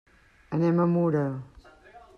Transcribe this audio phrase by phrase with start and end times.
[0.57, 1.23] Anem a Mura.